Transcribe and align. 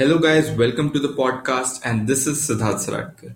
Hello 0.00 0.18
guys 0.18 0.48
welcome 0.50 0.88
to 0.88 0.98
the 0.98 1.14
podcast 1.16 1.86
and 1.86 2.00
this 2.06 2.28
is 2.28 2.36
Siddharth 2.36 2.78
Saratkar 2.78 3.34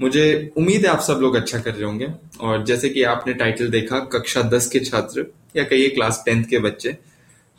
मुझे 0.00 0.52
उम्मीद 0.56 0.86
है 0.86 0.90
आप 0.92 1.00
सब 1.00 1.18
लोग 1.22 1.34
अच्छा 1.34 1.58
कर 1.58 1.74
रहे 1.74 1.84
होंगे 1.84 2.08
और 2.40 2.64
जैसे 2.64 2.88
कि 2.88 3.02
आपने 3.02 3.34
टाइटल 3.34 3.68
देखा, 3.68 3.98
कक्षा 3.98 4.42
दस 4.42 4.66
के 4.68 4.80
छात्र 4.80 5.26
या 5.56 5.64
कहिए 5.64 5.88
क्लास 5.88 6.22
टेंथ 6.26 6.44
के 6.44 6.58
बच्चे, 6.58 6.96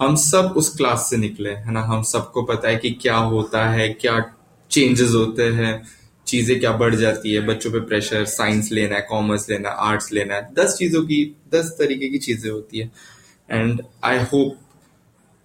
हम 0.01 0.15
सब 0.15 0.53
उस 0.57 0.75
क्लास 0.77 1.07
से 1.09 1.17
निकले 1.17 1.49
है 1.49 1.71
ना? 1.71 1.81
हम 1.81 2.03
सबको 2.03 2.43
पता 2.43 2.69
है 2.69 2.75
कि 2.75 2.91
क्या 2.91 3.15
होता 3.15 3.65
है, 3.69 3.87
क्या 3.89 4.19
चेंजेस 4.71 5.11
होते 5.11 5.43
हैं, 5.43 5.83
चीज़ें 6.27 6.59
क्या 6.59 6.71
बढ़ 6.71 6.95
जाती 6.95 7.33
है, 7.33 7.45
बच्चों 7.47 7.71
पे 7.71 7.79
प्रेशर 7.79 8.25
साइंस 8.25 8.69
लेना 8.71 8.95
है 8.95 9.07
कॉमर्स 9.09 9.49
लेना 9.49 9.69
है 9.69 9.75
आर्ट्स 9.77 10.11
लेना 10.13 10.35
है, 10.35 10.49
दस 10.53 10.75
चीज़ों 10.79 11.03
की, 11.03 11.23
दस 11.53 11.75
तरीके 11.79 12.09
की 12.09 12.17
चीज़ें 12.17 12.51
होती 12.51 12.79
है। 12.79 12.91
एंड 13.51 13.81
आई 14.03 14.17
होप 14.17 14.59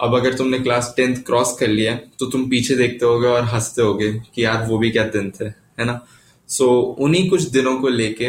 अब 0.00 0.14
अगर 0.14 0.34
तुमने 0.34 0.58
क्लास 0.58 0.92
टेंथ 0.96 1.16
क्रॉस 1.16 1.56
कर 1.60 1.68
लिया 1.68 1.94
तो 2.18 2.26
तुम 2.26 2.48
पीछे 2.50 2.74
देखते 2.74 3.06
होगे 3.06 3.26
और 3.26 3.44
हँसते 3.44 3.82
होगे 3.82 4.12
कि 4.34 4.44
यार 4.44 4.66
वो 4.66 4.78
भी 4.78 4.90
क्या 4.90 5.04
दिन 5.06 5.30
थे 5.30 5.44
है 5.44 5.84
ना? 5.84 6.00
सो 6.48 6.64
so, 6.64 7.02
उन्हीं 7.04 7.28
कुछ 7.30 7.42
दिनों 7.42 7.76
को 7.80 7.88
लेके 7.88 8.28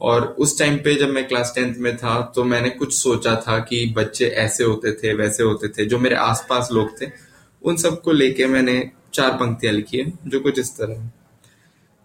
और 0.00 0.24
उस 0.38 0.58
टाइम 0.58 0.76
पे 0.76 0.94
जब 0.94 1.10
मैं 1.10 1.26
क्लास 1.28 1.52
टेंथ 1.54 1.74
में 1.76 1.96
था 1.96 2.20
तो 2.34 2.44
मैंने 2.44 2.70
कुछ 2.70 2.94
सोचा 2.94 3.34
था 3.36 3.58
कि 3.58 3.84
बच्चे 3.96 4.26
ऐसे 4.26 4.64
होते 4.64 4.92
थे 4.92 5.12
वैसे 5.14 5.42
होते 5.42 5.68
थे 5.68 5.84
जो 5.84 5.98
मेरे 5.98 6.16
आसपास 6.16 6.68
लोग 6.72 7.00
थे 7.00 7.06
उन 7.62 7.76
सबको 7.76 8.12
लेके 8.12 8.46
मैंने 8.46 8.90
चार 9.14 9.30
पंक्तियाँ 9.30 9.72
लिखी 9.74 9.98
है 9.98 10.12
जो 10.26 10.40
कुछ 10.40 10.58
इस 10.58 10.76
तरह 10.76 10.94
है। 10.94 11.12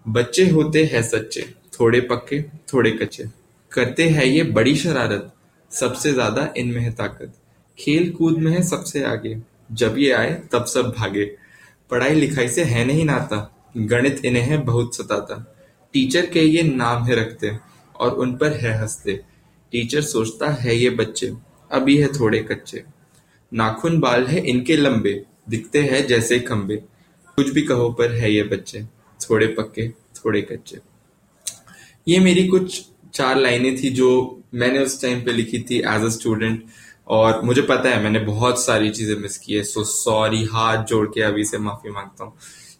बच्चे 0.05 0.47
होते 0.49 0.83
हैं 0.83 1.01
सच्चे 1.03 1.41
थोड़े 1.79 1.99
पक्के 2.01 2.41
थोड़े 2.73 2.91
कच्चे। 2.91 3.25
करते 3.71 4.03
हैं 4.09 4.25
ये 4.25 4.43
बड़ी 4.43 4.75
शरारत 4.75 5.31
सबसे 5.71 6.13
ज़्यादा 6.13 6.53
इनमें 6.57 6.81
है 6.81 6.91
ताकत। 6.91 7.33
खेल 7.81 8.11
कूद 8.11 8.37
में 8.37 8.51
है 8.51 8.63
सबसे 8.63 9.03
आगे। 9.03 9.37
जब 9.71 9.95
ये 9.97 10.11
आए, 10.11 10.41
तब 10.51 10.65
सब 10.65 10.93
भागे। 10.97 11.25
पढ़ाई 11.89 12.15
लिखाई 12.15 12.47
से 12.47 12.63
है 12.63 12.85
नहीं 12.85 13.05
नाता। 13.05 13.57
गणित 13.77 14.25
इन्हें 14.25 14.43
है 14.43 14.57
बहुत 14.57 14.95
सताता। 14.95 15.55
टीचर 15.93 16.25
के 16.25 16.41
ये 16.41 16.63
नाम 16.63 17.03
है 17.03 17.15
रखते, 17.15 17.51
और 17.95 18.11
उन 18.11 18.37
पर 18.37 18.53
है 18.53 18.81
हँसते। 18.81 19.13
टीचर 19.71 20.01
सोचता 20.01 20.49
है 20.49 20.75
ये 20.75 20.89
बच्चे 20.89 21.33
अभी 21.71 21.97
है 21.97 22.07
थोड़े 22.07 22.39
कच्चे। 22.39 22.83
नाखून 23.53 23.99
बाल 23.99 24.25
है 24.25 24.47
इनके 24.47 24.75
लंबे, 24.77 25.25
दिखते 25.49 25.81
हैं 25.81 26.07
जैसे 26.07 26.39
खंबे। 26.39 26.75
कुछ 27.35 27.49
भी 27.49 27.61
कहो 27.61 27.89
पर 27.89 28.11
है 28.11 28.33
ये 28.33 28.43
बच्चे, 28.43 28.83
थोड़े 29.29 29.47
पक्के, 29.47 29.89
थोड़े 29.89 30.41
कच्चे। 30.41 30.79
ये 32.07 32.19
मेरी 32.19 32.47
कुछ 32.47 32.85
चार 33.13 33.37
लाइनें 33.37 33.83
थी 33.83 33.89
जो 33.89 34.41
मैंने 34.53 34.79
उस 34.79 35.01
टाइम 35.01 35.21
पे 35.21 35.31
लिखी 35.31 35.59
थी 35.59 35.79
एज 35.79 36.01
अ 36.01 36.09
स्टूडेंट 36.09 36.63
और 37.11 37.41
मुझे 37.41 37.61
पता 37.61 37.89
है 37.89 38.03
मैंने 38.03 38.19
बहुत 38.19 38.65
सारी 38.65 38.89
चीज़ें 38.89 39.15
मिस 39.15 39.37
की 39.37 39.53
है 39.53 39.63
सो 39.63 39.83
सॉरी 39.83 40.43
हाथ 40.43 40.83
जोड़ 40.83 41.07
के 41.07 41.21
अभी 41.21 41.43
से 41.43 41.57
माफ़ी 41.57 41.91
माँगता 41.91 42.23
हूँ। 42.23 42.33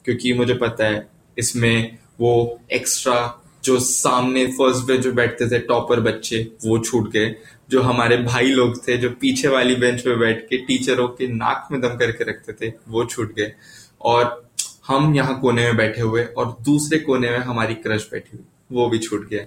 क्योंकि 0.05 0.33
मुझे 0.33 0.53
पता 0.53 0.85
है 0.85 1.09
इसमें 1.37 1.97
वो 2.19 2.59
एक्स्ट्रा 2.71 3.37
जो 3.63 3.79
सामने 3.79 4.45
फ़र्स्ट 4.47 4.85
बेंच 4.85 5.05
में 5.05 5.15
बैठते 5.15 5.47
थे 5.47 5.59
टॉपर 5.59 5.99
बच्चे, 5.99 6.51
वो 6.65 6.79
छूट 6.79 7.11
गए। 7.11 7.35
जो 7.69 7.81
हमारे 7.81 8.17
भाई 8.17 8.45
लोग 8.45 8.87
थे, 8.87 8.97
जो 8.97 9.09
पीछे 9.09 9.47
वाली 9.47 9.75
बेंच 9.75 10.01
पे 10.01 10.15
बैठ 10.15 10.41
के 10.41 10.57
टीचरों 10.57 11.07
के 11.07 11.27
नाक 11.27 11.67
में 11.71 11.81
दम 11.81 11.87
करके 11.87 12.23
रखते 12.23 12.53
थे, 12.53 12.73
वो 12.89 13.05
छूट 13.05 13.35
गए। 13.35 13.53
और 14.01 14.49
हम 14.87 15.15
यहाँ 15.15 15.39
कोने 15.39 15.63
में 15.63 15.77
बैठे 15.77 16.01
हुए 16.01 16.23
और 16.23 16.57
दूसरे 16.61 16.99
कोने 16.99 17.29
में 17.29 17.37
हमारी 17.37 17.73
क्रश 17.73 18.09
बैठी 18.11 18.37
हुई, 18.37 18.45
वो 18.71 18.89
भी 18.89 18.97
छूट 18.97 19.29
गया। 19.29 19.45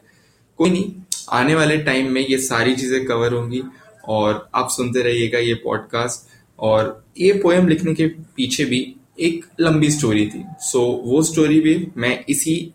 कोई 0.59 0.71
नहीं, 0.71 0.93
आने 1.31 1.55
वाले 1.55 1.77
टाइम 1.79 2.11
में 2.13 2.27
ये 2.27 2.39
सारी 2.39 2.77
चीज़ें 2.77 3.05
कवर 3.05 3.33
होंगी 3.33 3.63
और 4.09 4.49
आप 4.55 4.69
सुनते 4.71 5.03
रहिएगा 5.03 5.39
ये 5.39 5.55
पॉडकास्ट 5.55 6.29
और 6.59 7.05
ये 7.19 7.33
पोएम 7.33 7.69
लिखने 7.69 7.95
के 7.95 8.07
पीछे 8.07 8.65
भी 8.65 8.97
एक 9.21 9.47
लंबी 9.61 9.91
स्टोरी 9.91 10.27
थी। 10.27 10.45
सो 10.59 11.03
so, 11.05 11.09
वो 11.09 11.23
स्टोरी 11.23 11.61
भी 11.61 11.89
मैं 11.97 12.25
इसी 12.29 12.75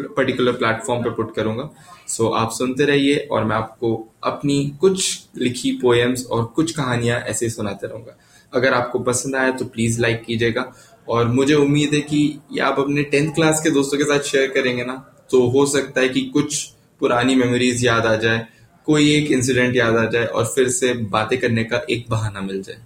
पर्टिकुलर 0.00 0.52
प्लेटफॉर्म 0.52 1.04
पर 1.04 1.10
पुट 1.10 1.34
करूँगा। 1.34 1.70
सो 2.08 2.24
so, 2.24 2.32
आप 2.34 2.50
सुनते 2.50 2.84
रहिए 2.84 3.28
और 3.32 3.44
मैं 3.44 3.56
आपको 3.56 4.12
अपनी 4.24 4.72
कुछ 4.80 5.26
लिखी 5.36 5.72
पोएम्स 5.72 6.26
और 6.26 6.44
कुछ 6.44 6.72
कहानियाँ 6.72 7.20
ऐसे 7.20 7.50
सुनाते 7.50 7.86
रहूँगा। 7.86 8.18
अगर 8.54 8.74
आपको 8.74 8.98
पसंद 8.98 9.36
आया 9.36 9.50
तो 9.50 9.64
प्लीज़ 9.64 10.00
लाइक 10.00 10.24
कीजिएगा। 10.24 10.72
और 11.08 11.28
मुझे 11.28 11.54
उम्मीद 11.54 11.94
है 11.94 12.00
कि 12.00 12.38
ये 12.52 12.60
आप 12.60 12.78
अपने 12.78 13.02
टेंथ 13.02 13.34
क्लास 13.34 13.60
के 13.64 13.70
दोस्तों 13.70 13.98
के 13.98 14.04
साथ 14.04 14.20
शेयर 14.20 14.50
करेंगे 14.50 14.84
ना। 14.84 15.26
तो 15.30 15.48
हो 15.48 15.66
सकता 15.66 16.00
है 16.00 16.08
कि 16.08 16.20
कुछ 16.20 16.72
पुरानी 17.00 17.34
मेमोरीज 17.34 17.84
याद 17.84 18.06
आ 18.06 18.16
जाए। 18.16 18.46
कोई 18.86 19.10
एक 19.14 19.30
इंसिडेंट 19.32 19.76
याद 19.76 19.96
आ 19.96 20.04
जाए 20.10 20.26
और 20.26 20.44
फिर 20.46 20.68
से 20.70 20.92
बातें 21.12 21.38
करने 21.40 21.64
का 21.64 21.80
एक 21.90 22.06
बहाना 22.10 22.40
मिल 22.40 22.62
जाए। 22.62 22.78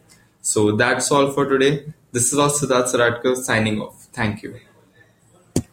So 0.45 0.71
that's 0.79 1.13
all 1.13 1.33
for 1.37 1.49
today 1.49 1.71
this 2.15 2.33
is 2.33 2.41
all 2.41 2.51
Siddharth 2.51 2.87
Saratkar 2.87 3.35
signing 3.43 3.83
off 3.83 4.07
thank 4.19 4.45
you 4.45 4.51